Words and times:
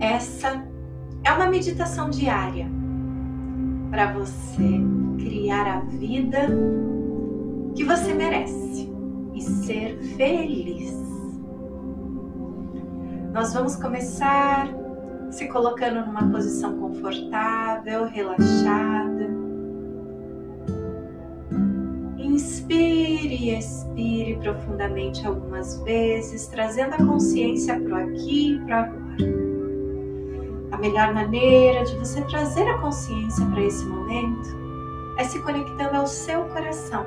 Essa 0.00 0.64
é 1.24 1.32
uma 1.32 1.46
meditação 1.46 2.10
diária 2.10 2.66
para 3.90 4.12
você 4.12 4.80
criar 5.18 5.66
a 5.66 5.80
vida 5.80 6.48
que 7.74 7.84
você 7.84 8.14
merece 8.14 8.92
e 9.34 9.40
ser 9.42 9.98
feliz. 10.16 10.94
Nós 13.32 13.52
vamos 13.52 13.74
começar 13.76 14.68
se 15.30 15.48
colocando 15.48 16.06
numa 16.06 16.30
posição 16.30 16.78
confortável, 16.78 18.06
relaxada. 18.06 19.03
Expire 23.50 24.36
profundamente 24.36 25.26
algumas 25.26 25.80
vezes, 25.82 26.46
trazendo 26.46 26.94
a 26.94 26.98
consciência 26.98 27.78
para 27.80 27.92
o 27.92 27.96
aqui 27.96 28.54
e 28.54 28.58
para 28.60 28.80
agora. 28.82 29.16
A 30.72 30.78
melhor 30.78 31.14
maneira 31.14 31.84
de 31.84 31.96
você 31.96 32.20
trazer 32.22 32.68
a 32.68 32.78
consciência 32.78 33.46
para 33.46 33.62
esse 33.62 33.84
momento 33.84 34.48
é 35.18 35.24
se 35.24 35.40
conectando 35.40 35.96
ao 35.96 36.06
seu 36.06 36.44
coração. 36.46 37.06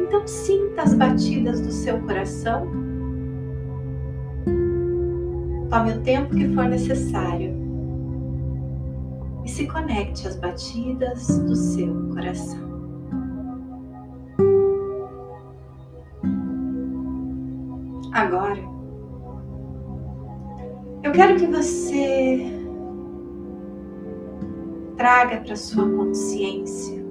Então, 0.00 0.26
sinta 0.26 0.82
as 0.82 0.94
batidas 0.94 1.60
do 1.60 1.70
seu 1.70 2.00
coração. 2.00 2.66
Tome 5.68 5.92
o 5.92 6.00
tempo 6.00 6.34
que 6.34 6.48
for 6.54 6.64
necessário 6.64 7.54
e 9.44 9.48
se 9.48 9.66
conecte 9.66 10.26
às 10.26 10.36
batidas 10.36 11.38
do 11.38 11.54
seu 11.56 12.08
coração. 12.10 12.71
Agora, 18.12 18.60
eu 21.02 21.12
quero 21.12 21.36
que 21.36 21.46
você 21.46 22.46
traga 24.96 25.38
para 25.38 25.56
sua 25.56 25.88
consciência 25.88 27.02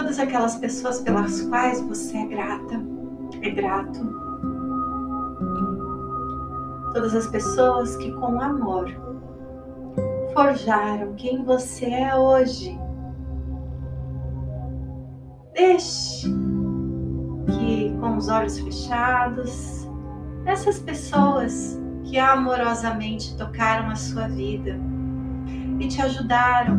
todas 0.00 0.18
aquelas 0.18 0.56
pessoas 0.56 1.00
pelas 1.00 1.42
quais 1.42 1.80
você 1.82 2.16
é 2.16 2.26
grata, 2.26 2.80
é 3.42 3.50
grato. 3.50 4.00
Todas 6.92 7.14
as 7.14 7.26
pessoas 7.28 7.96
que 7.96 8.10
com 8.12 8.40
amor 8.40 8.88
forjaram 10.32 11.14
quem 11.14 11.44
você 11.44 11.86
é 11.86 12.16
hoje. 12.16 12.78
Deixe 15.54 16.28
que 17.50 17.96
com 18.00 18.16
os 18.16 18.28
olhos 18.28 18.58
fechados, 18.58 19.88
essas 20.44 20.78
pessoas 20.78 21.80
que 22.04 22.18
amorosamente 22.18 23.36
tocaram 23.36 23.90
a 23.90 23.96
sua 23.96 24.28
vida 24.28 24.78
e 25.78 25.86
te 25.86 26.00
ajudaram 26.02 26.78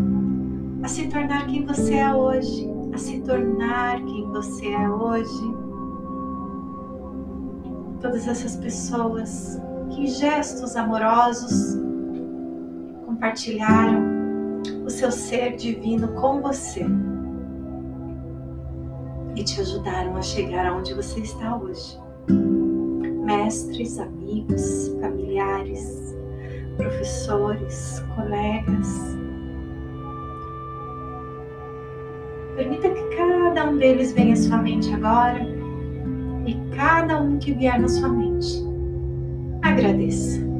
a 0.83 0.87
se 0.87 1.07
tornar 1.07 1.45
quem 1.47 1.65
você 1.65 1.95
é 1.95 2.13
hoje, 2.13 2.69
a 2.93 2.97
se 2.97 3.21
tornar 3.21 4.03
quem 4.03 4.27
você 4.29 4.67
é 4.67 4.89
hoje. 4.89 5.55
Todas 8.01 8.27
essas 8.27 8.55
pessoas 8.55 9.61
que 9.89 10.01
em 10.01 10.07
gestos 10.07 10.75
amorosos 10.75 11.79
compartilharam 13.05 14.01
o 14.85 14.89
seu 14.89 15.11
ser 15.11 15.55
divino 15.55 16.09
com 16.09 16.41
você 16.41 16.85
e 19.41 19.43
te 19.43 19.59
ajudaram 19.59 20.15
a 20.15 20.21
chegar 20.21 20.67
aonde 20.67 20.93
você 20.93 21.19
está 21.19 21.57
hoje 21.57 21.99
mestres, 23.25 23.97
amigos, 23.97 24.89
familiares, 25.01 26.15
professores, 26.77 28.03
colegas. 28.15 29.17
Permita 32.55 32.89
que 32.89 33.15
cada 33.15 33.69
um 33.69 33.77
deles 33.77 34.11
venha 34.11 34.33
à 34.33 34.35
sua 34.35 34.57
mente 34.57 34.93
agora 34.93 35.41
e 36.45 36.53
cada 36.75 37.19
um 37.21 37.39
que 37.39 37.53
vier 37.53 37.79
na 37.79 37.87
sua 37.87 38.09
mente. 38.09 38.61
Agradeça. 39.63 40.50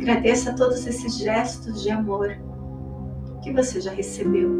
Agradeça 0.00 0.54
todos 0.54 0.86
esses 0.86 1.18
gestos 1.18 1.82
de 1.82 1.90
amor 1.90 2.34
que 3.42 3.52
você 3.52 3.82
já 3.82 3.90
recebeu. 3.90 4.50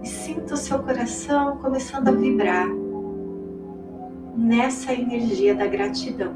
E 0.00 0.06
sinta 0.06 0.54
o 0.54 0.56
seu 0.56 0.78
coração 0.78 1.56
começando 1.56 2.06
a 2.06 2.12
vibrar 2.12 2.68
nessa 4.36 4.92
energia 4.92 5.52
da 5.52 5.66
gratidão. 5.66 6.32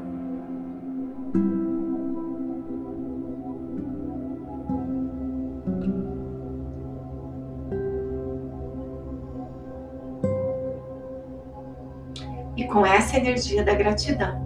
E 12.57 12.67
com 12.67 12.85
essa 12.85 13.15
energia 13.15 13.63
da 13.63 13.73
gratidão, 13.73 14.42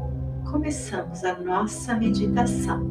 começamos 0.68 1.24
a 1.24 1.34
nossa 1.40 1.96
meditação. 1.96 2.86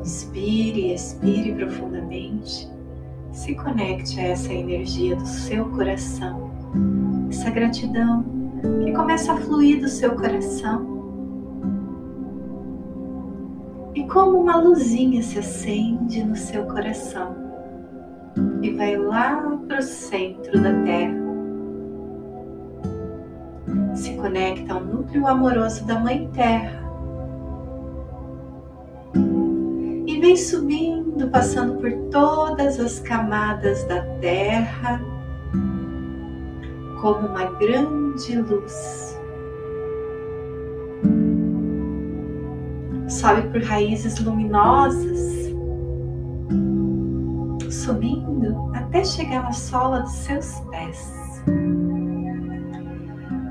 Inspire, 0.00 0.94
expire 0.94 1.52
profundamente. 1.52 2.70
Se 3.32 3.56
conecte 3.56 4.20
a 4.20 4.28
essa 4.28 4.52
energia 4.52 5.16
do 5.16 5.26
seu 5.26 5.68
coração, 5.70 6.48
essa 7.28 7.50
gratidão 7.50 8.24
que 8.84 8.92
começa 8.92 9.32
a 9.32 9.36
fluir 9.36 9.80
do 9.80 9.88
seu 9.88 10.14
coração. 10.14 10.86
E 13.96 14.06
como 14.06 14.38
uma 14.38 14.58
luzinha 14.58 15.20
se 15.24 15.40
acende 15.40 16.22
no 16.22 16.36
seu 16.36 16.66
coração 16.66 17.34
e 18.62 18.70
vai 18.70 18.96
lá 18.96 19.58
para 19.66 19.80
o 19.80 19.82
centro 19.82 20.62
da 20.62 20.72
Terra. 20.84 21.23
Se 24.04 24.14
conecta 24.16 24.74
ao 24.74 24.84
núcleo 24.84 25.26
amoroso 25.26 25.86
da 25.86 25.98
Mãe 25.98 26.28
Terra 26.32 26.84
vem 30.24 30.36
subindo, 30.38 31.28
passando 31.28 31.74
por 31.80 31.92
todas 32.10 32.80
as 32.80 32.98
camadas 32.98 33.84
da 33.84 34.00
Terra, 34.20 34.98
como 37.02 37.28
uma 37.28 37.44
grande 37.58 38.40
luz. 38.40 39.20
Sobe 43.06 43.42
por 43.48 43.62
raízes 43.62 44.18
luminosas, 44.18 45.54
subindo 47.70 48.72
até 48.74 49.04
chegar 49.04 49.42
na 49.42 49.52
sola 49.52 50.00
dos 50.00 50.12
seus 50.12 50.58
pés. 50.70 51.12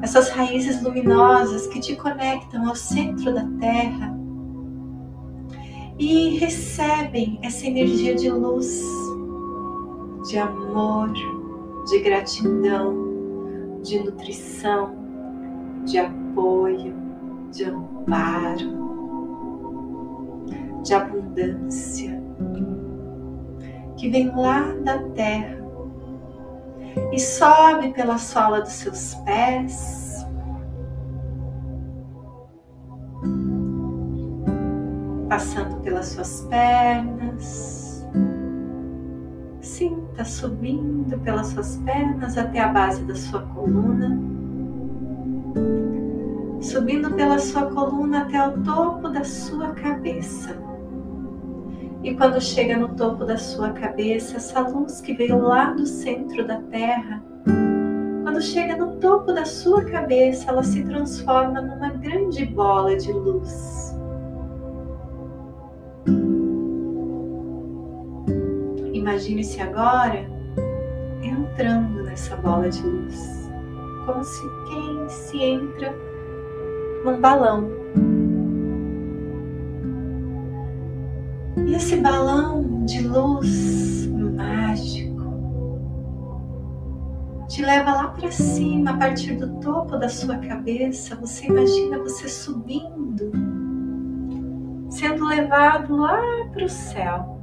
Essas 0.03 0.29
raízes 0.31 0.83
luminosas 0.83 1.65
que 1.67 1.79
te 1.79 1.95
conectam 1.95 2.67
ao 2.67 2.75
centro 2.75 3.33
da 3.33 3.47
Terra 3.57 4.13
e 5.97 6.37
recebem 6.37 7.39
essa 7.41 7.65
energia 7.65 8.13
de 8.13 8.29
luz, 8.29 8.83
de 10.27 10.37
amor, 10.37 11.09
de 11.87 11.99
gratidão, 11.99 13.79
de 13.81 13.99
nutrição, 13.99 14.93
de 15.85 15.97
apoio, 15.99 16.93
de 17.53 17.63
amparo, 17.63 18.83
de 20.83 20.93
abundância, 20.93 22.21
que 23.95 24.09
vem 24.09 24.35
lá 24.35 24.73
da 24.83 24.97
terra 25.11 25.62
e 27.11 27.19
sobe 27.19 27.93
pela 27.93 28.17
sola 28.17 28.61
dos 28.61 28.73
seus 28.73 29.15
pés 29.25 30.13
passando 35.33 35.77
pelas 35.77 36.09
suas 36.09 36.41
pernas. 36.41 38.07
Sinta 39.61 40.23
subindo 40.23 41.17
pelas 41.21 41.47
suas 41.47 41.77
pernas 41.77 42.37
até 42.37 42.59
a 42.59 42.67
base 42.67 43.03
da 43.05 43.15
sua 43.15 43.41
coluna. 43.41 44.15
Subindo 46.61 47.15
pela 47.15 47.39
sua 47.39 47.63
coluna 47.63 48.21
até 48.21 48.47
o 48.47 48.61
topo 48.61 49.09
da 49.09 49.23
sua 49.23 49.71
cabeça. 49.71 50.55
E 52.03 52.13
quando 52.15 52.41
chega 52.41 52.77
no 52.77 52.89
topo 52.89 53.23
da 53.23 53.37
sua 53.37 53.71
cabeça, 53.71 54.35
essa 54.35 54.59
luz 54.59 54.99
que 54.99 55.13
veio 55.13 55.39
lá 55.39 55.71
do 55.71 55.85
centro 55.85 56.45
da 56.45 56.59
Terra, 56.63 57.23
Quando 58.33 58.41
chega 58.41 58.75
no 58.75 58.95
topo 58.95 59.31
da 59.31 59.45
sua 59.45 59.85
cabeça, 59.85 60.49
ela 60.49 60.63
se 60.63 60.83
transforma 60.83 61.61
numa 61.61 61.89
grande 61.89 62.43
bola 62.45 62.97
de 62.97 63.11
luz. 63.11 63.95
Imagine-se 68.91 69.61
agora 69.61 70.25
entrando 71.21 72.01
nessa 72.03 72.35
bola 72.37 72.67
de 72.69 72.81
luz, 72.81 73.51
como 74.07 74.23
se 74.23 74.41
quem 74.67 75.09
se 75.09 75.37
entra 75.37 75.93
num 77.05 77.21
balão. 77.21 77.69
E 81.57 81.75
esse 81.75 81.97
balão 81.97 82.85
de 82.85 83.01
luz 83.01 84.07
mágico 84.07 85.13
te 87.47 87.61
leva 87.61 87.91
lá 87.91 88.07
para 88.07 88.31
cima, 88.31 88.91
a 88.91 88.97
partir 88.97 89.35
do 89.35 89.59
topo 89.59 89.97
da 89.97 90.09
sua 90.09 90.37
cabeça. 90.37 91.15
Você 91.17 91.45
imagina 91.45 91.99
você 91.99 92.27
subindo, 92.27 93.31
sendo 94.89 95.25
levado 95.25 95.95
lá 95.95 96.19
para 96.51 96.65
o 96.65 96.69
céu. 96.69 97.39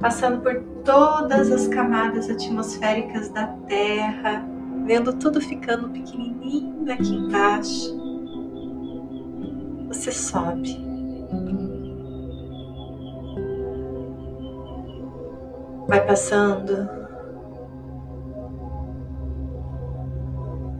Passando 0.00 0.40
por 0.40 0.60
todas 0.84 1.52
as 1.52 1.68
camadas 1.68 2.28
atmosféricas 2.28 3.28
da 3.28 3.46
Terra, 3.68 4.44
vendo 4.84 5.12
tudo 5.12 5.40
ficando 5.40 5.88
pequenininho 5.90 6.90
aqui 6.92 7.14
embaixo. 7.14 8.01
Você 9.92 10.10
sobe. 10.10 10.74
Vai 15.86 16.06
passando 16.06 16.88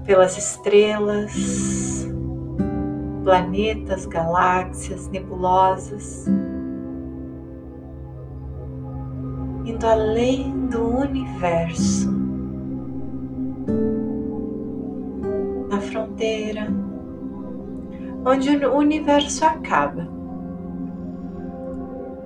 pelas 0.06 0.38
estrelas, 0.38 1.30
planetas, 3.22 4.06
galáxias, 4.06 5.06
nebulosas, 5.08 6.26
indo 9.66 9.86
além 9.86 10.68
do 10.68 11.00
universo. 11.00 12.21
Onde 18.24 18.50
o 18.64 18.76
universo 18.76 19.44
acaba. 19.44 20.08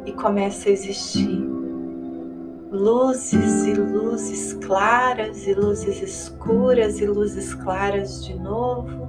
E 0.05 0.13
começa 0.13 0.69
a 0.69 0.73
existir 0.73 1.45
luzes 2.71 3.67
e 3.67 3.75
luzes 3.75 4.53
claras 4.65 5.47
e 5.47 5.55
luzes 5.55 6.03
escuras 6.03 7.01
e 7.01 7.07
luzes 7.07 7.55
claras 7.55 8.25
de 8.25 8.35
novo. 8.39 9.09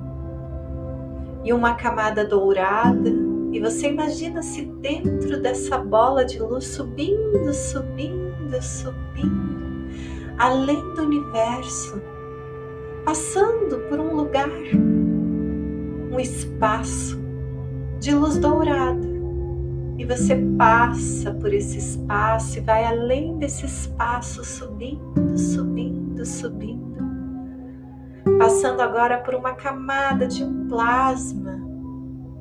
E 1.44 1.54
uma 1.54 1.76
camada 1.76 2.26
dourada. 2.26 3.10
E 3.52 3.60
você 3.60 3.90
imagina-se 3.90 4.66
dentro 4.82 5.42
dessa 5.42 5.78
bola 5.78 6.26
de 6.26 6.40
luz 6.40 6.66
subindo, 6.66 7.54
subindo, 7.54 8.62
subindo, 8.62 9.88
além 10.38 10.82
do 10.94 11.04
universo 11.04 12.02
passando 13.08 13.80
por 13.88 14.02
um 14.02 14.14
lugar, 14.18 14.50
um 16.12 16.20
espaço 16.20 17.20
de 18.00 18.14
luz 18.14 18.38
dourada. 18.38 19.08
E 19.98 20.06
você 20.06 20.36
passa 20.58 21.32
por 21.32 21.54
esse 21.54 21.78
espaço 21.78 22.60
e 22.60 22.62
vai 22.62 22.86
além 22.86 23.38
desse 23.38 23.66
espaço, 23.66 24.44
subindo, 24.44 25.38
subindo, 25.38 26.26
subindo. 26.26 26.98
Passando 28.38 28.82
agora 28.82 29.18
por 29.20 29.34
uma 29.34 29.54
camada 29.54 30.28
de 30.28 30.44
um 30.44 30.68
plasma 30.68 31.60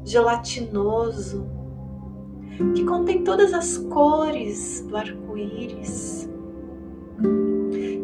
gelatinoso 0.05 1.47
que 2.75 2.85
contém 2.85 3.25
todas 3.25 3.53
as 3.53 3.79
cores 3.79 4.85
do 4.89 4.97
arco-íris 4.97 6.29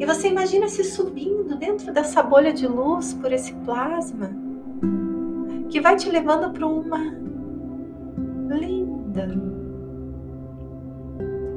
e 0.02 0.04
você 0.04 0.28
imagina 0.28 0.68
se 0.68 0.82
subindo 0.82 1.56
dentro 1.56 1.92
dessa 1.92 2.22
bolha 2.22 2.52
de 2.52 2.66
luz 2.66 3.14
por 3.14 3.32
esse 3.32 3.52
plasma 3.56 4.41
que 5.72 5.80
vai 5.80 5.96
te 5.96 6.10
levando 6.10 6.52
para 6.52 6.66
uma 6.66 6.98
linda 8.54 9.26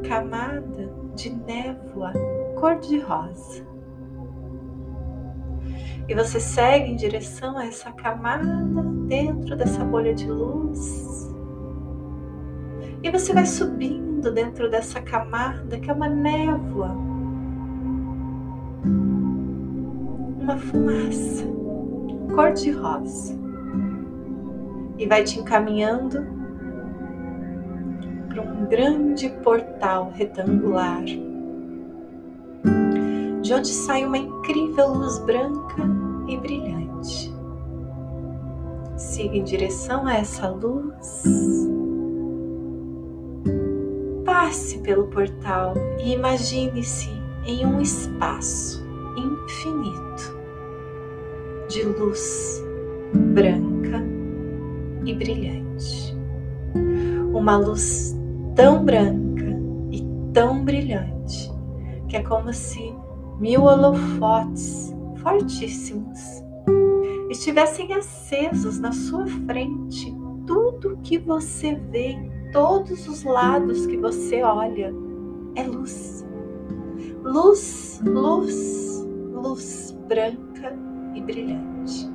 camada 0.08 0.90
de 1.16 1.32
névoa 1.32 2.14
cor-de-rosa. 2.58 3.68
E 6.08 6.16
você 6.16 6.40
segue 6.40 6.94
em 6.94 6.96
direção 6.96 7.58
a 7.58 7.66
essa 7.66 7.92
camada 7.92 8.64
dentro 9.06 9.54
dessa 9.58 9.84
bolha 9.84 10.14
de 10.14 10.32
luz. 10.32 11.30
E 13.04 13.12
você 13.12 13.34
vai 13.34 13.46
subindo 13.46 14.32
dentro 14.32 14.72
dessa 14.72 15.02
camada 15.02 15.78
que 15.78 15.92
é 15.92 15.94
uma 15.94 16.08
névoa 16.08 16.96
uma 20.40 20.58
fumaça 20.58 21.44
cor-de-rosa 22.34 23.45
e 24.98 25.06
vai 25.06 25.24
te 25.24 25.40
encaminhando 25.40 26.26
para 28.30 28.42
um 28.42 28.66
grande 28.68 29.30
portal 29.44 30.12
retangular, 30.14 31.04
de 33.42 33.54
onde 33.54 33.68
sai 33.68 34.06
uma 34.06 34.18
incrível 34.18 34.94
luz 34.94 35.20
branca 35.20 35.84
e 36.28 36.38
brilhante. 36.38 37.34
Siga 38.98 39.38
em 39.38 39.44
direção 39.44 40.08
a 40.08 40.16
essa 40.16 40.50
luz. 40.50 41.24
Passe 44.26 44.80
pelo 44.80 45.08
portal 45.08 45.74
e 46.00 46.14
imagine-se 46.14 47.10
em 47.46 47.66
um 47.66 47.80
espaço 47.80 48.84
infinito 49.16 50.36
de 51.70 51.84
luz 51.84 52.64
branca 53.34 53.65
e 55.06 55.14
brilhante. 55.14 56.16
Uma 57.34 57.58
luz 57.58 58.16
tão 58.56 58.84
branca 58.84 59.46
e 59.92 60.04
tão 60.34 60.64
brilhante 60.64 61.52
que 62.08 62.18
é 62.18 62.24
como 62.24 62.54
se 62.54 62.94
mil 63.40 63.64
holofotes 63.64 64.94
fortíssimos 65.18 66.44
estivessem 67.30 67.94
acesos 67.94 68.80
na 68.80 68.92
sua 68.92 69.26
frente. 69.28 70.16
Tudo 70.48 70.98
que 71.04 71.18
você 71.18 71.76
vê 71.76 72.12
em 72.12 72.52
todos 72.52 73.08
os 73.08 73.24
lados 73.24 73.86
que 73.86 73.98
você 73.98 74.44
olha 74.44 74.94
é 75.56 75.64
luz. 75.64 76.26
Luz, 77.24 78.02
luz, 78.06 79.06
luz 79.34 79.98
branca 80.08 80.78
e 81.16 81.22
brilhante. 81.22 82.15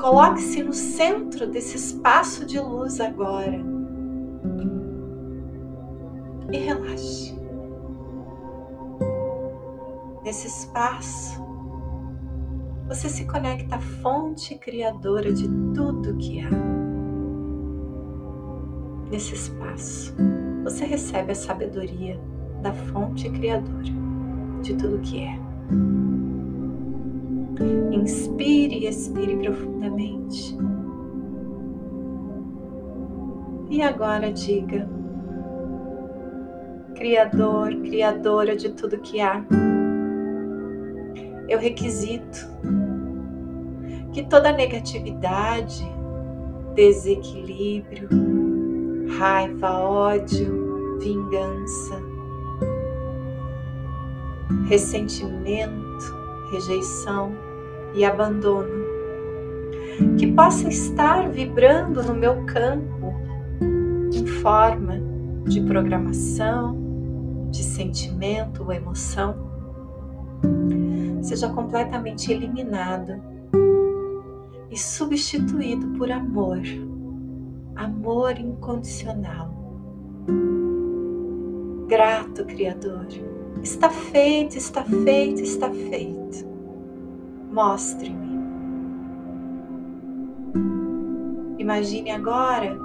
Coloque-se 0.00 0.62
no 0.62 0.72
centro 0.72 1.48
desse 1.48 1.76
espaço 1.76 2.46
de 2.46 2.60
luz 2.60 3.00
agora 3.00 3.60
e 6.52 6.56
relaxe. 6.56 7.36
Nesse 10.24 10.46
espaço, 10.46 11.42
você 12.86 13.08
se 13.08 13.24
conecta 13.26 13.74
à 13.76 13.80
fonte 13.80 14.54
criadora 14.56 15.32
de 15.32 15.48
tudo 15.74 16.16
que 16.16 16.40
há. 16.40 16.50
Nesse 19.10 19.34
espaço, 19.34 20.14
você 20.62 20.84
recebe 20.84 21.32
a 21.32 21.34
sabedoria 21.34 22.20
da 22.62 22.72
fonte 22.72 23.28
criadora 23.30 23.92
de 24.62 24.74
tudo 24.74 25.00
que 25.00 25.24
é. 25.24 26.27
Inspire 27.92 28.78
e 28.78 28.86
expire 28.86 29.36
profundamente. 29.36 30.56
E 33.70 33.82
agora 33.82 34.32
diga: 34.32 34.88
Criador, 36.94 37.74
Criadora 37.76 38.56
de 38.56 38.70
tudo 38.70 38.98
que 38.98 39.20
há, 39.20 39.44
eu 41.48 41.58
requisito 41.58 42.46
que 44.12 44.24
toda 44.24 44.52
negatividade, 44.52 45.84
desequilíbrio, 46.74 48.08
raiva, 49.18 49.80
ódio, 49.80 50.98
vingança, 50.98 52.00
ressentimento, 54.68 56.16
rejeição, 56.50 57.32
e 57.98 58.04
abandono, 58.04 58.86
que 60.16 60.32
possa 60.32 60.68
estar 60.68 61.28
vibrando 61.28 62.02
no 62.02 62.14
meu 62.14 62.46
campo 62.46 63.12
em 64.12 64.26
forma 64.26 65.00
de 65.44 65.60
programação, 65.60 66.78
de 67.50 67.62
sentimento 67.62 68.62
ou 68.62 68.72
emoção 68.72 69.48
seja 71.22 71.48
completamente 71.50 72.32
eliminado 72.32 73.20
e 74.70 74.78
substituído 74.78 75.88
por 75.98 76.10
amor, 76.10 76.60
amor 77.76 78.38
incondicional. 78.38 79.54
Grato, 81.86 82.44
Criador, 82.44 83.06
está 83.62 83.90
feito, 83.90 84.56
está 84.56 84.84
feito, 84.84 85.42
está 85.42 85.70
feito. 85.70 86.46
Mostre-me. 87.58 88.38
Imagine 91.58 92.12
agora 92.12 92.78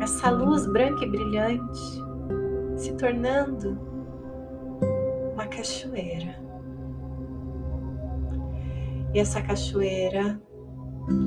essa 0.00 0.30
luz 0.30 0.66
branca 0.66 1.04
e 1.04 1.10
brilhante 1.10 2.02
se 2.74 2.94
tornando 2.94 3.78
uma 5.34 5.46
cachoeira. 5.46 6.36
E 9.12 9.18
essa 9.18 9.42
cachoeira 9.42 10.40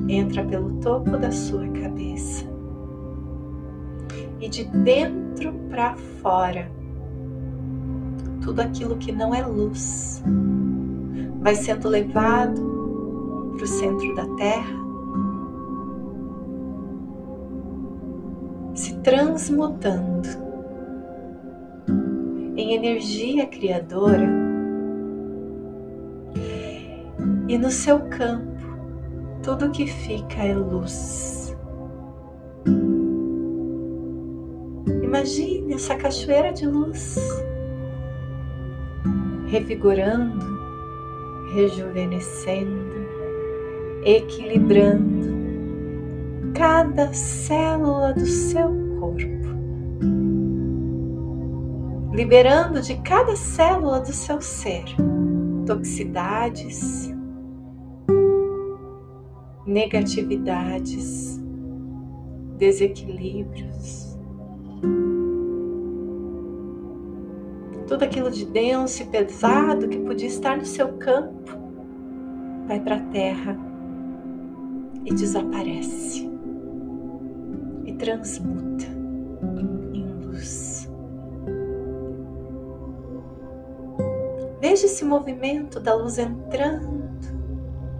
entra 0.08 0.44
pelo 0.44 0.72
topo 0.80 1.16
da 1.18 1.30
sua 1.30 1.68
cabeça. 1.68 2.46
E 4.40 4.48
de 4.48 4.64
dentro 4.64 5.52
para 5.68 5.94
fora, 6.20 6.68
tudo 8.42 8.58
aquilo 8.58 8.96
que 8.96 9.12
não 9.12 9.32
é 9.32 9.46
luz 9.46 10.20
vai 11.40 11.54
sendo 11.54 11.88
levado 11.88 12.60
para 13.56 13.64
o 13.64 13.66
centro 13.66 14.14
da 14.14 14.26
Terra, 14.36 14.80
se 18.74 18.96
transmutando 18.98 20.28
em 22.56 22.74
energia 22.74 23.46
criadora 23.46 24.28
e 27.48 27.58
no 27.58 27.70
seu 27.70 27.98
campo, 28.10 28.60
tudo 29.42 29.70
que 29.70 29.86
fica 29.86 30.44
é 30.44 30.54
luz. 30.54 31.56
Imagine 35.02 35.74
essa 35.74 35.96
cachoeira 35.96 36.52
de 36.52 36.66
luz 36.66 37.16
revigorando, 39.48 40.59
rejuvenescendo, 41.52 42.94
equilibrando 44.04 45.30
cada 46.54 47.12
célula 47.12 48.12
do 48.12 48.26
seu 48.26 48.68
corpo, 48.98 49.48
liberando 52.12 52.80
de 52.80 52.96
cada 53.02 53.34
célula 53.36 54.00
do 54.00 54.12
seu 54.12 54.40
ser 54.40 54.84
toxicidades, 55.66 57.14
negatividades, 59.66 61.40
desequilíbrios. 62.58 64.09
Tudo 67.90 68.04
aquilo 68.04 68.30
de 68.30 68.46
denso 68.46 69.02
e 69.02 69.06
pesado 69.06 69.88
que 69.88 69.98
podia 69.98 70.28
estar 70.28 70.56
no 70.56 70.64
seu 70.64 70.92
campo 70.92 71.58
vai 72.68 72.78
para 72.78 72.94
a 72.94 73.00
terra 73.06 73.58
e 75.04 75.12
desaparece 75.12 76.30
e 77.84 77.92
transmuta 77.94 78.86
em 79.92 80.06
luz. 80.24 80.88
Veja 84.60 84.86
esse 84.86 85.04
movimento 85.04 85.80
da 85.80 85.92
luz 85.92 86.16
entrando 86.16 87.10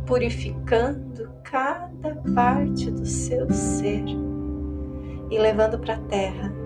purificando 0.06 1.32
cada 1.42 2.14
parte 2.32 2.92
do 2.92 3.04
seu 3.04 3.50
ser 3.50 4.04
e 5.32 5.36
levando 5.36 5.80
para 5.80 5.94
a 5.94 6.00
terra 6.02 6.59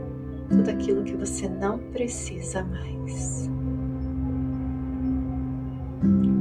tudo 0.48 0.70
aquilo 0.70 1.02
que 1.04 1.16
você 1.16 1.48
não 1.48 1.78
precisa 1.78 2.62
mais. 2.64 3.50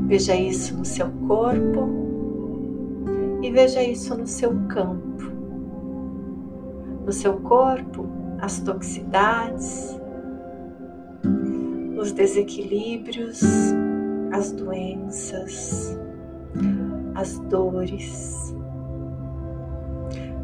Veja 0.08 0.36
isso 0.36 0.78
no 0.78 0.86
seu 0.86 1.10
corpo 1.28 1.90
e 3.42 3.52
veja 3.52 3.82
isso 3.82 4.16
no 4.18 4.28
seu 4.28 4.52
campo. 4.68 5.32
No 7.06 7.12
seu 7.12 7.34
corpo, 7.42 8.08
as 8.40 8.60
toxicidades, 8.60 10.00
os 11.98 12.12
desequilíbrios, 12.12 13.42
as 14.32 14.52
doenças, 14.52 15.98
as 17.16 17.40
dores. 17.40 18.56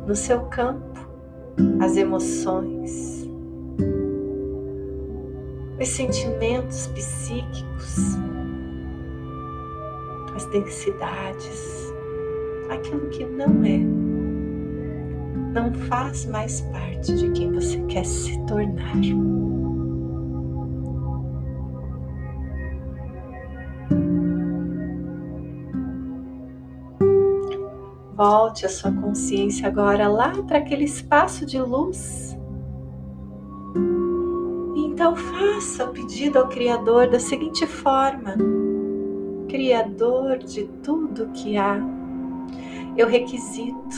No 0.08 0.16
seu 0.16 0.42
campo, 0.46 1.10
as 1.82 1.98
emoções, 1.98 3.19
os 5.80 5.88
sentimentos 5.88 6.88
psíquicos, 6.88 8.18
as 10.36 10.46
densidades, 10.48 11.94
aquilo 12.70 13.10
que 13.10 13.26
não 13.26 13.64
é, 13.64 13.78
não 15.54 15.74
faz 15.88 16.26
mais 16.26 16.62
parte 16.62 17.16
de 17.16 17.32
quem 17.32 17.52
você 17.52 17.80
quer 17.84 18.06
se 18.06 18.38
tornar. 18.46 18.96
Volte 28.16 28.66
a 28.66 28.70
sua 28.70 28.92
consciência 28.92 29.66
agora 29.66 30.10
lá 30.10 30.34
para 30.44 30.58
aquele 30.58 30.84
espaço 30.84 31.46
de 31.46 31.58
luz. 31.58 32.38
Então 35.00 35.16
faça 35.16 35.86
o 35.86 35.94
pedido 35.94 36.40
ao 36.40 36.50
Criador 36.50 37.10
da 37.10 37.22
seguinte 37.22 37.66
forma: 37.66 38.36
Criador 39.48 40.40
de 40.40 40.66
tudo 40.84 41.30
que 41.30 41.56
há, 41.56 41.80
eu 42.98 43.08
requisito 43.08 43.96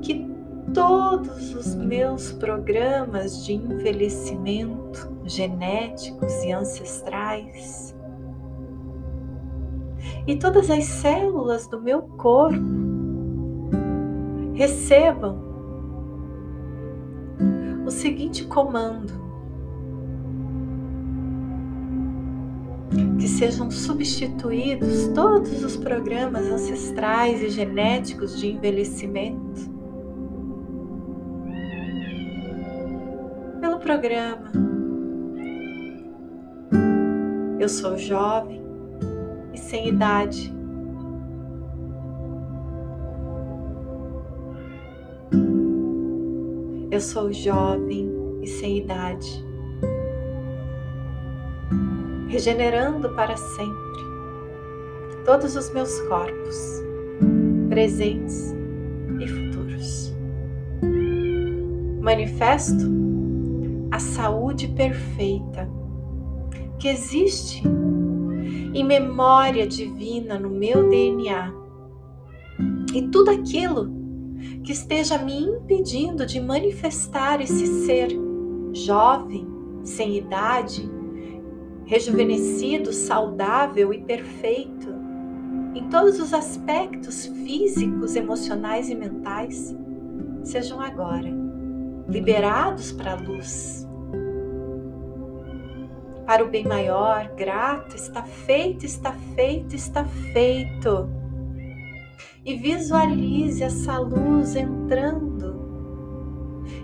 que 0.00 0.30
todos 0.72 1.56
os 1.56 1.74
meus 1.74 2.30
programas 2.30 3.44
de 3.44 3.54
envelhecimento 3.54 5.10
genéticos 5.24 6.32
e 6.44 6.52
ancestrais 6.52 7.96
e 10.28 10.36
todas 10.36 10.70
as 10.70 10.84
células 10.84 11.66
do 11.66 11.80
meu 11.80 12.02
corpo 12.02 12.62
recebam 14.54 15.49
o 17.90 17.92
seguinte 17.92 18.44
comando: 18.44 19.12
que 23.18 23.26
sejam 23.26 23.68
substituídos 23.68 25.08
todos 25.08 25.64
os 25.64 25.76
programas 25.76 26.46
ancestrais 26.46 27.42
e 27.42 27.50
genéticos 27.50 28.38
de 28.38 28.52
envelhecimento 28.52 29.68
pelo 33.60 33.78
programa. 33.80 34.52
Eu 37.58 37.68
sou 37.68 37.98
jovem 37.98 38.62
e 39.52 39.58
sem 39.58 39.88
idade. 39.88 40.59
Eu 47.00 47.04
sou 47.04 47.32
jovem 47.32 48.12
e 48.42 48.46
sem 48.46 48.76
idade, 48.76 49.42
regenerando 52.28 53.08
para 53.14 53.38
sempre 53.38 54.02
todos 55.24 55.56
os 55.56 55.72
meus 55.72 55.98
corpos, 56.02 56.82
presentes 57.70 58.54
e 59.18 59.26
futuros. 59.26 60.14
Manifesto 62.02 62.84
a 63.90 63.98
saúde 63.98 64.68
perfeita 64.68 65.66
que 66.78 66.86
existe 66.86 67.62
e 68.74 68.84
memória 68.84 69.66
divina 69.66 70.38
no 70.38 70.50
meu 70.50 70.86
DNA. 70.90 71.50
E 72.94 73.08
tudo 73.08 73.30
aquilo 73.30 73.99
que 74.62 74.72
esteja 74.72 75.18
me 75.18 75.38
impedindo 75.38 76.26
de 76.26 76.40
manifestar 76.40 77.40
esse 77.40 77.66
ser 77.84 78.08
jovem, 78.72 79.46
sem 79.82 80.16
idade, 80.16 80.88
rejuvenescido, 81.84 82.92
saudável 82.92 83.92
e 83.92 84.00
perfeito 84.02 84.88
em 85.74 85.88
todos 85.88 86.18
os 86.18 86.34
aspectos 86.34 87.26
físicos, 87.26 88.16
emocionais 88.16 88.90
e 88.90 88.94
mentais, 88.94 89.74
sejam 90.42 90.80
agora 90.80 91.28
liberados 92.08 92.90
para 92.92 93.12
a 93.12 93.16
luz. 93.16 93.86
Para 96.26 96.44
o 96.44 96.48
bem 96.48 96.64
maior, 96.64 97.28
grato, 97.36 97.96
está 97.96 98.22
feito, 98.22 98.84
está 98.84 99.12
feito, 99.34 99.74
está 99.74 100.04
feito. 100.04 101.08
E 102.50 102.56
visualize 102.56 103.62
essa 103.62 103.96
luz 104.00 104.56
entrando 104.56 105.54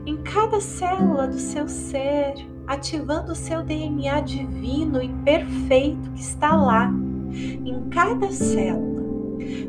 em 0.07 0.17
cada 0.19 0.61
célula 0.61 1.27
do 1.27 1.41
seu 1.41 1.67
ser, 1.67 2.35
ativando 2.69 3.33
o 3.33 3.35
seu 3.35 3.65
DNA 3.65 4.21
divino 4.21 5.03
e 5.03 5.09
perfeito 5.25 6.09
que 6.13 6.21
está 6.21 6.55
lá, 6.55 6.89
em 7.33 7.89
cada 7.91 8.31
célula, 8.31 9.03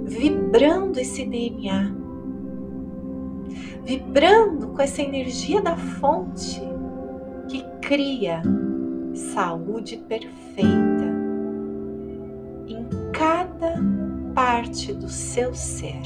vibrando 0.04 1.00
esse 1.00 1.26
DNA 1.26 1.96
vibrando 3.84 4.68
com 4.68 4.82
essa 4.82 5.02
energia 5.02 5.64
da 5.64 5.76
fonte 5.78 6.62
que 7.48 7.64
cria 7.82 8.44
saúde 9.16 9.98
perfeita 10.08 11.08
em 12.68 12.86
cada 13.14 14.07
parte 14.38 14.94
do 14.94 15.10
seu 15.10 15.56
ser, 15.56 16.00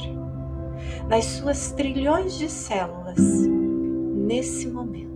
nas 1.06 1.26
suas 1.26 1.72
trilhões 1.72 2.38
de 2.38 2.48
células, 2.48 3.18
nesse 3.18 4.68
momento. 4.68 5.11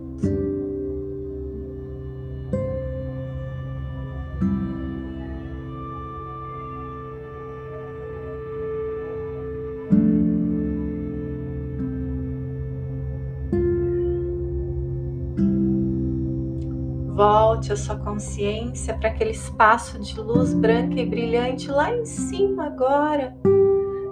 Volte 17.17 17.73
a 17.73 17.75
sua 17.75 17.95
consciência 17.95 18.95
para 18.95 19.09
aquele 19.09 19.31
espaço 19.31 19.97
de 19.97 20.21
luz 20.21 20.53
branca 20.53 21.01
e 21.01 21.05
brilhante 21.07 21.67
lá 21.67 21.91
em 21.91 22.05
cima 22.05 22.67
agora. 22.67 23.35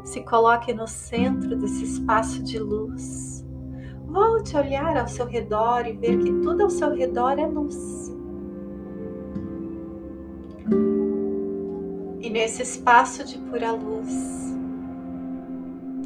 Se 0.04 0.22
coloque 0.22 0.74
no 0.74 0.88
centro 0.88 1.56
desse 1.56 1.84
espaço 1.84 2.42
de 2.42 2.58
luz. 2.58 3.46
Volte 4.08 4.58
a 4.58 4.62
olhar 4.62 4.98
ao 4.98 5.08
seu 5.08 5.28
redor 5.28 5.86
e 5.86 5.94
ver 5.94 6.18
que 6.18 6.34
tudo 6.42 6.64
ao 6.64 6.70
seu 6.72 6.96
redor 6.96 7.38
é 7.38 7.46
luz. 7.46 8.12
E 12.20 12.28
nesse 12.28 12.64
espaço 12.64 13.24
de 13.24 13.38
pura 13.38 13.72
luz, 13.72 14.58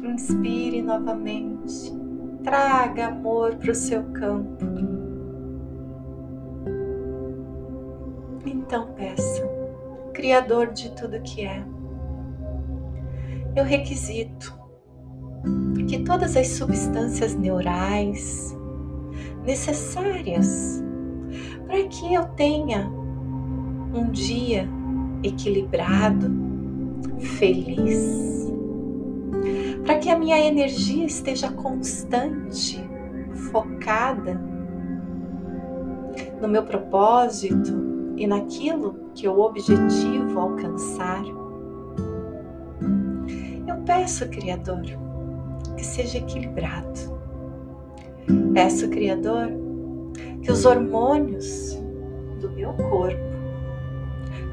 inspire 0.04 0.82
novamente. 0.82 1.98
Traga 2.44 3.06
amor 3.06 3.56
para 3.56 3.70
o 3.70 3.74
seu 3.74 4.02
campo 4.12 4.89
Criador 10.20 10.74
de 10.74 10.90
tudo 10.90 11.18
que 11.22 11.46
é, 11.46 11.64
eu 13.56 13.64
requisito 13.64 14.54
que 15.88 16.00
todas 16.00 16.36
as 16.36 16.46
substâncias 16.48 17.34
neurais 17.34 18.54
necessárias 19.46 20.84
para 21.66 21.82
que 21.84 22.12
eu 22.12 22.24
tenha 22.36 22.86
um 23.94 24.10
dia 24.10 24.68
equilibrado, 25.22 26.30
feliz, 27.38 28.46
para 29.86 29.98
que 30.00 30.10
a 30.10 30.18
minha 30.18 30.38
energia 30.38 31.06
esteja 31.06 31.50
constante, 31.50 32.78
focada 33.50 34.38
no 36.42 36.46
meu 36.46 36.62
propósito, 36.62 37.89
e 38.20 38.26
naquilo 38.26 38.94
que 39.14 39.26
eu 39.26 39.40
objetivo 39.40 40.38
alcançar. 40.38 41.24
Eu 43.66 43.76
peço, 43.86 44.28
Criador, 44.28 44.82
que 45.74 45.84
seja 45.84 46.18
equilibrado. 46.18 47.18
Peço, 48.52 48.90
Criador, 48.90 49.48
que 50.42 50.52
os 50.52 50.66
hormônios 50.66 51.78
do 52.42 52.50
meu 52.50 52.74
corpo 52.74 53.30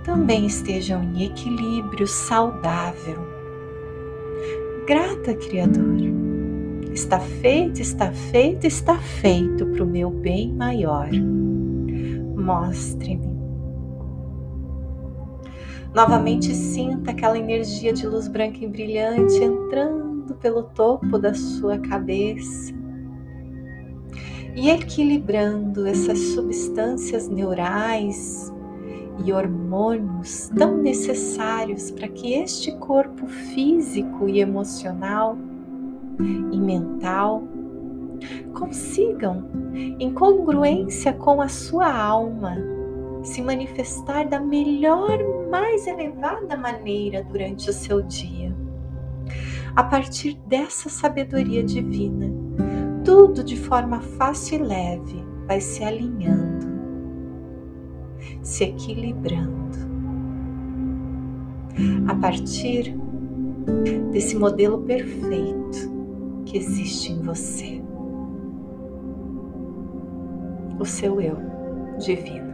também 0.06 0.46
estejam 0.46 1.04
em 1.04 1.26
equilíbrio 1.26 2.08
saudável. 2.08 3.18
Grata, 4.88 5.34
Criador. 5.34 5.98
Está 6.94 7.20
feito, 7.20 7.82
está 7.82 8.14
feito, 8.14 8.66
está 8.66 8.98
feito 8.98 9.66
para 9.66 9.84
o 9.84 9.88
meu 9.88 10.10
bem 10.10 10.54
maior. 10.54 11.10
Mostre-me 12.38 13.37
Novamente 15.94 16.54
sinta 16.54 17.12
aquela 17.12 17.38
energia 17.38 17.94
de 17.94 18.06
luz 18.06 18.28
branca 18.28 18.58
e 18.62 18.68
brilhante 18.68 19.44
entrando 19.44 20.36
pelo 20.36 20.64
topo 20.64 21.18
da 21.18 21.34
sua 21.34 21.78
cabeça 21.80 22.74
e 24.56 24.70
equilibrando 24.70 25.86
essas 25.86 26.20
substâncias 26.20 27.28
neurais 27.30 28.52
e 29.24 29.32
hormônios 29.32 30.50
tão 30.58 30.78
necessários 30.78 31.92
para 31.92 32.08
que 32.08 32.34
este 32.34 32.72
corpo 32.78 33.28
físico 33.28 34.28
e 34.28 34.40
emocional 34.40 35.38
e 36.52 36.58
mental 36.60 37.44
consigam, 38.54 39.46
em 39.74 40.12
congruência 40.12 41.14
com 41.14 41.40
a 41.42 41.48
sua 41.48 41.92
alma, 41.94 42.58
se 43.28 43.42
manifestar 43.42 44.28
da 44.28 44.40
melhor, 44.40 45.20
mais 45.50 45.86
elevada 45.86 46.58
maneira 46.58 47.24
durante 47.24 47.70
o 47.70 47.74
seu 47.74 48.02
dia. 48.02 48.56
A 49.76 49.84
partir 49.84 50.36
dessa 50.48 50.90
sabedoria 50.90 51.64
divina, 51.64 52.32
tudo 53.04 53.44
de 53.44 53.56
forma 53.56 54.02
fácil 54.02 54.60
e 54.60 54.64
leve 54.64 55.26
vai 55.46 55.62
se 55.62 55.84
alinhando, 55.84 56.66
se 58.42 58.64
equilibrando. 58.64 59.78
A 62.08 62.16
partir 62.16 62.98
desse 64.12 64.36
modelo 64.36 64.80
perfeito 64.80 65.92
que 66.46 66.58
existe 66.58 67.12
em 67.12 67.22
você, 67.22 67.82
o 70.80 70.86
seu 70.86 71.22
eu 71.22 71.38
divino. 72.00 72.47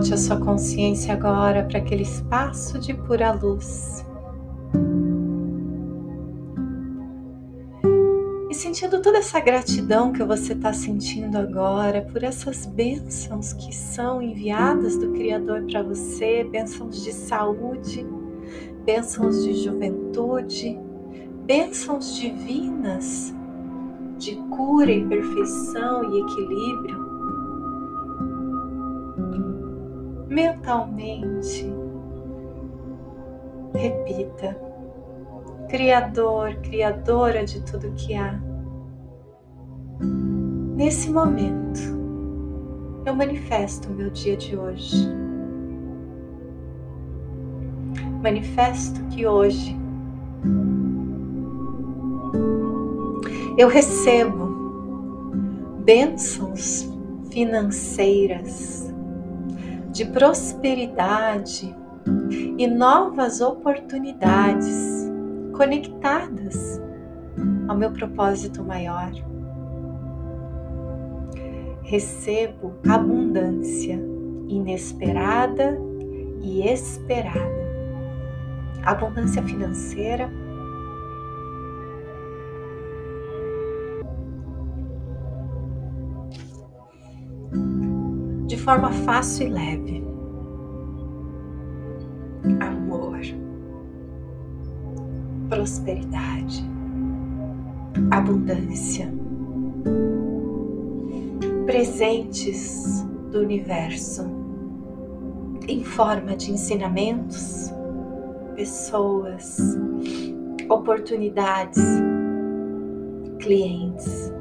Volte 0.00 0.14
a 0.14 0.16
sua 0.16 0.40
consciência 0.40 1.12
agora 1.12 1.62
para 1.62 1.76
aquele 1.76 2.04
espaço 2.04 2.78
de 2.78 2.94
pura 2.94 3.32
luz. 3.32 4.02
E 8.48 8.54
sentindo 8.54 9.02
toda 9.02 9.18
essa 9.18 9.38
gratidão 9.40 10.10
que 10.10 10.24
você 10.24 10.54
está 10.54 10.72
sentindo 10.72 11.36
agora 11.36 12.00
por 12.10 12.24
essas 12.24 12.64
bênçãos 12.64 13.52
que 13.52 13.74
são 13.74 14.22
enviadas 14.22 14.96
do 14.96 15.12
Criador 15.12 15.66
para 15.70 15.82
você 15.82 16.44
bênçãos 16.44 17.04
de 17.04 17.12
saúde, 17.12 18.06
bênçãos 18.86 19.44
de 19.44 19.52
juventude, 19.52 20.80
bênçãos 21.44 22.16
divinas 22.16 23.34
de 24.16 24.34
cura 24.48 24.90
e 24.90 25.06
perfeição 25.06 26.10
e 26.10 26.22
equilíbrio 26.22 27.09
mentalmente. 30.30 31.68
Repita: 33.74 34.56
Criador, 35.68 36.54
Criadora 36.62 37.44
de 37.44 37.60
tudo 37.62 37.92
que 37.92 38.14
há. 38.14 38.40
Nesse 40.76 41.10
momento, 41.10 41.80
eu 43.04 43.14
manifesto 43.14 43.90
o 43.90 43.92
meu 43.92 44.10
dia 44.10 44.36
de 44.36 44.56
hoje. 44.56 45.08
Manifesto 48.22 49.02
que 49.06 49.26
hoje 49.26 49.76
eu 53.58 53.68
recebo 53.68 54.48
bênçãos 55.84 56.88
financeiras, 57.30 58.92
de 59.90 60.04
prosperidade 60.06 61.76
e 62.58 62.66
novas 62.66 63.40
oportunidades 63.40 65.10
conectadas 65.56 66.80
ao 67.68 67.76
meu 67.76 67.90
propósito 67.92 68.64
maior. 68.64 69.10
Recebo 71.82 72.74
abundância 72.88 74.00
inesperada 74.48 75.78
e 76.40 76.62
esperada. 76.66 77.60
Abundância 78.84 79.42
financeira 79.42 80.30
forma 88.60 88.92
fácil 88.92 89.46
e 89.46 89.50
leve. 89.50 90.04
Amor, 92.60 93.18
prosperidade, 95.48 96.64
abundância, 98.10 99.12
presentes 101.64 103.02
do 103.30 103.40
universo 103.40 104.26
em 105.66 105.84
forma 105.84 106.36
de 106.36 106.52
ensinamentos, 106.52 107.72
pessoas, 108.56 109.58
oportunidades, 110.68 111.82
clientes 113.38 114.32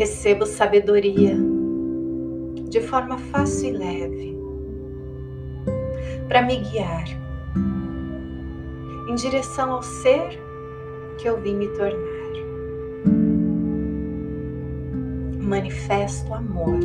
Recebo 0.00 0.46
sabedoria 0.46 1.36
de 2.70 2.80
forma 2.80 3.18
fácil 3.18 3.68
e 3.68 3.72
leve 3.76 4.38
para 6.26 6.40
me 6.40 6.56
guiar 6.56 7.04
em 9.10 9.14
direção 9.14 9.72
ao 9.72 9.82
ser 9.82 10.40
que 11.18 11.28
eu 11.28 11.38
vim 11.42 11.54
me 11.54 11.68
tornar. 11.68 12.32
Manifesto 15.38 16.32
amor 16.32 16.80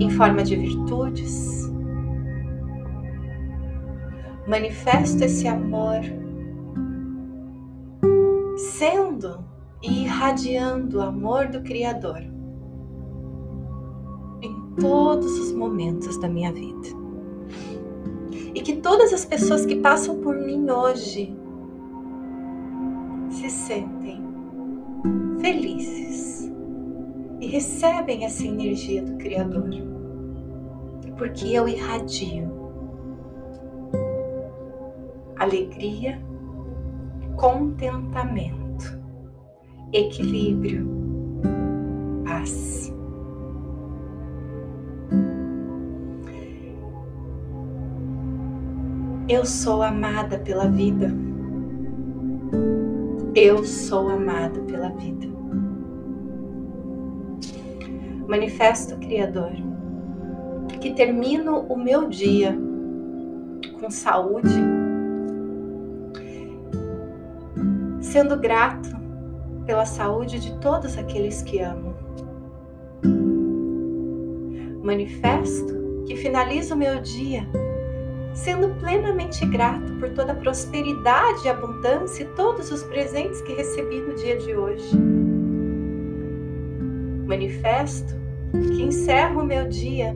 em 0.00 0.08
forma 0.08 0.42
de 0.42 0.56
virtudes. 0.56 1.70
Manifesto 4.46 5.22
esse 5.24 5.46
amor 5.46 6.00
sendo 8.56 9.52
e 9.84 10.04
irradiando 10.04 10.98
o 10.98 11.02
amor 11.02 11.48
do 11.48 11.60
Criador 11.60 12.22
em 14.40 14.74
todos 14.80 15.38
os 15.38 15.52
momentos 15.52 16.16
da 16.18 16.26
minha 16.26 16.50
vida. 16.50 16.88
E 18.54 18.62
que 18.62 18.76
todas 18.76 19.12
as 19.12 19.26
pessoas 19.26 19.66
que 19.66 19.76
passam 19.76 20.20
por 20.20 20.36
mim 20.36 20.70
hoje 20.70 21.36
se 23.28 23.50
sentem 23.50 24.24
felizes 25.40 26.50
e 27.40 27.46
recebem 27.46 28.24
essa 28.24 28.46
energia 28.46 29.02
do 29.02 29.18
Criador, 29.18 29.68
porque 31.18 31.48
eu 31.48 31.68
irradio 31.68 32.50
alegria, 35.36 36.18
contentamento 37.36 38.63
equilíbrio, 39.94 40.86
paz. 42.24 42.92
Eu 49.28 49.46
sou 49.46 49.82
amada 49.82 50.38
pela 50.38 50.68
vida. 50.68 51.14
Eu 53.34 53.64
sou 53.64 54.08
amada 54.08 54.60
pela 54.62 54.90
vida. 54.90 55.26
Manifesto 58.28 58.96
Criador 58.98 59.52
que 60.80 60.92
termino 60.92 61.60
o 61.60 61.78
meu 61.78 62.10
dia 62.10 62.54
com 63.80 63.90
saúde, 63.90 64.52
sendo 68.02 68.38
grato 68.38 68.93
pela 69.66 69.86
saúde 69.86 70.38
de 70.38 70.58
todos 70.58 70.96
aqueles 70.98 71.42
que 71.42 71.60
amo. 71.60 71.94
Manifesto 74.82 76.04
que 76.06 76.16
finalizo 76.16 76.74
o 76.74 76.76
meu 76.76 77.00
dia 77.00 77.48
sendo 78.34 78.68
plenamente 78.80 79.46
grato 79.46 79.92
por 79.94 80.10
toda 80.10 80.32
a 80.32 80.34
prosperidade 80.34 81.46
e 81.46 81.48
abundância 81.48 82.24
e 82.24 82.26
todos 82.34 82.70
os 82.70 82.82
presentes 82.82 83.40
que 83.42 83.54
recebi 83.54 84.00
no 84.00 84.14
dia 84.14 84.36
de 84.36 84.56
hoje. 84.56 84.90
Manifesto 87.26 88.14
que 88.52 88.82
encerro 88.82 89.40
o 89.40 89.44
meu 89.44 89.68
dia 89.68 90.14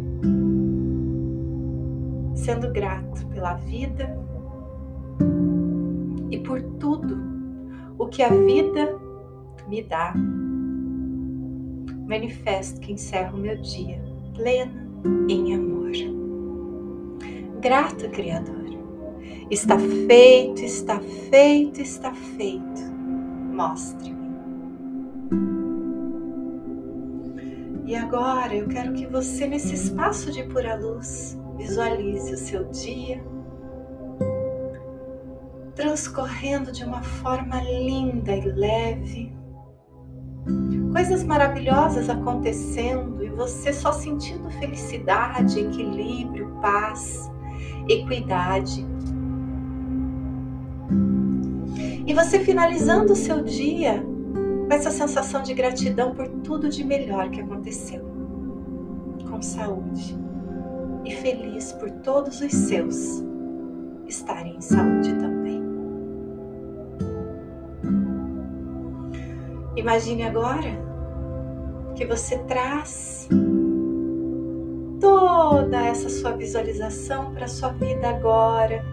sendo 2.35 2.71
grato 2.73 3.27
pela 3.29 3.55
vida 3.55 4.17
e 6.31 6.39
por 6.39 6.61
tudo 6.79 7.19
o 7.99 8.07
que 8.07 8.23
a 8.23 8.29
vida 8.29 8.99
me 9.69 9.83
dá. 9.83 10.15
Manifesto 12.07 12.81
que 12.81 12.93
encerro 12.93 13.37
meu 13.37 13.57
dia 13.61 14.03
plena 14.35 14.89
em 15.29 15.55
amor. 15.55 15.93
Grato, 17.61 18.09
Criador. 18.11 18.69
Está 19.51 19.79
feito, 19.79 20.63
está 20.63 21.01
feito, 21.01 21.81
está 21.81 22.15
feito. 22.15 22.81
Mostre-me. 23.53 24.19
E 27.85 27.97
agora 27.97 28.55
eu 28.55 28.69
quero 28.69 28.93
que 28.93 29.07
você, 29.07 29.47
nesse 29.47 29.75
espaço 29.75 30.31
de 30.31 30.43
pura 30.45 30.77
luz, 30.77 31.39
visualize 31.57 32.33
o 32.33 32.37
seu 32.37 32.65
dia 32.67 33.23
transcorrendo 35.75 36.73
de 36.73 36.85
uma 36.85 37.03
forma 37.05 37.63
linda 37.63 38.35
e 38.35 38.41
leve 38.51 39.38
coisas 40.99 41.23
maravilhosas 41.23 42.11
acontecendo 42.11 43.23
e 43.23 43.29
você 43.29 43.73
só 43.73 43.93
sentindo 43.93 44.51
felicidade, 44.51 45.61
equilíbrio, 45.61 46.49
paz, 46.61 47.31
equidade. 47.89 48.85
E 52.05 52.13
você 52.13 52.41
finalizando 52.41 53.13
o 53.13 53.17
seu 53.17 53.45
dia 53.45 54.03
com 54.67 54.75
essa 54.75 54.91
sensação 54.91 55.41
de 55.41 55.55
gratidão 55.55 56.17
por 56.17 56.27
tudo 56.43 56.69
de 56.69 56.83
melhor 56.83 57.31
que 57.31 57.43
aconteceu, 57.43 58.05
com 59.31 59.41
saúde 59.41 60.19
e 61.05 61.13
feliz 61.13 61.71
por 61.75 61.93
todos 61.93 62.41
os 62.41 62.53
seus 62.53 63.23
estarem 64.05 64.57
em 64.57 64.61
saúde 64.61 65.15
também. 65.15 65.63
Imagine 69.77 70.25
agora 70.25 70.88
que 71.99 72.07
você 72.07 72.39
traz 72.45 73.29
toda 75.01 75.85
essa 75.85 76.09
sua 76.09 76.31
visualização 76.31 77.33
para 77.35 77.47
a 77.47 77.49
sua 77.49 77.71
vida 77.71 78.11
agora. 78.11 78.85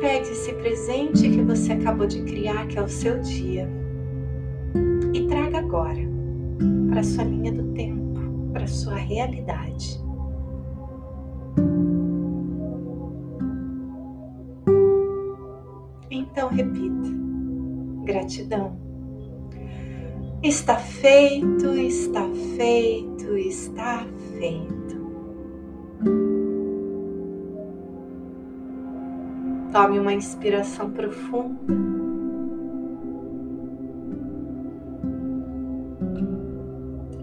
Pegue 0.00 0.30
esse 0.30 0.54
presente 0.54 1.28
que 1.28 1.42
você 1.42 1.74
acabou 1.74 2.06
de 2.06 2.22
criar, 2.22 2.66
que 2.66 2.78
é 2.78 2.82
o 2.82 2.88
seu 2.88 3.20
dia, 3.20 3.68
e 5.12 5.26
traga 5.26 5.58
agora 5.58 6.00
para 6.88 7.00
a 7.00 7.04
sua 7.04 7.24
linha 7.24 7.52
do 7.52 7.74
tempo, 7.74 8.18
para 8.54 8.64
a 8.64 8.68
sua 8.68 8.94
realidade. 8.94 10.00
Então 16.10 16.48
repita: 16.48 17.01
gratidão. 18.12 18.76
Está 20.42 20.76
feito, 20.76 21.68
está 21.74 22.28
feito, 22.56 23.36
está 23.36 24.04
feito. 24.38 25.02
Tome 29.72 29.98
uma 29.98 30.12
inspiração 30.12 30.90
profunda. 30.90 31.72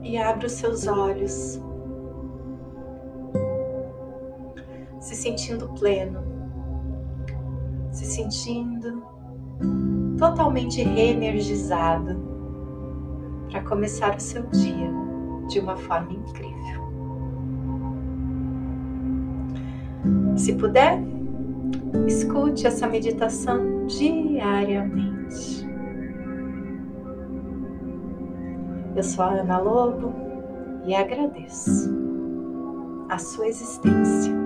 E 0.03 0.17
abra 0.17 0.47
os 0.47 0.53
seus 0.53 0.87
olhos, 0.87 1.61
se 4.99 5.15
sentindo 5.15 5.69
pleno 5.79 6.39
se 7.91 8.05
sentindo 8.05 9.03
totalmente 10.19 10.83
reenergizado 10.83 12.19
para 13.49 13.63
começar 13.63 14.15
o 14.15 14.19
seu 14.19 14.43
dia 14.47 14.91
de 15.47 15.59
uma 15.59 15.75
forma 15.77 16.11
incrível. 16.11 16.89
Se 20.35 20.53
puder, 20.53 21.01
escute 22.05 22.67
essa 22.67 22.87
meditação 22.87 23.87
diariamente. 23.87 25.67
Eu 28.95 29.03
sou 29.03 29.23
a 29.23 29.29
Ana 29.29 29.57
Lobo 29.59 30.13
e 30.85 30.93
agradeço 30.93 31.89
a 33.09 33.17
sua 33.17 33.47
existência. 33.47 34.38